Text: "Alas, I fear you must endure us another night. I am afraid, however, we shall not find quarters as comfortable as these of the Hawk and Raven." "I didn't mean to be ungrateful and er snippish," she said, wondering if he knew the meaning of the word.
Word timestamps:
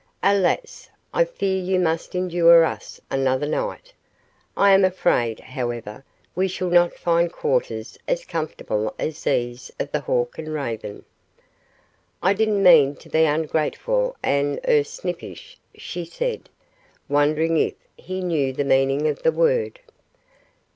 "Alas, 0.23 0.89
I 1.13 1.25
fear 1.25 1.61
you 1.61 1.77
must 1.79 2.15
endure 2.15 2.65
us 2.65 2.99
another 3.11 3.45
night. 3.45 3.93
I 4.57 4.71
am 4.71 4.83
afraid, 4.83 5.39
however, 5.41 6.03
we 6.33 6.47
shall 6.47 6.71
not 6.71 6.95
find 6.95 7.31
quarters 7.31 7.99
as 8.07 8.25
comfortable 8.25 8.95
as 8.97 9.23
these 9.23 9.69
of 9.79 9.91
the 9.91 9.99
Hawk 9.99 10.39
and 10.39 10.51
Raven." 10.51 11.05
"I 12.19 12.33
didn't 12.33 12.63
mean 12.63 12.95
to 12.95 13.09
be 13.09 13.25
ungrateful 13.25 14.15
and 14.23 14.59
er 14.67 14.83
snippish," 14.83 15.59
she 15.75 16.03
said, 16.05 16.49
wondering 17.07 17.57
if 17.57 17.75
he 17.95 18.21
knew 18.21 18.53
the 18.53 18.63
meaning 18.65 19.07
of 19.07 19.21
the 19.21 19.31
word. 19.31 19.79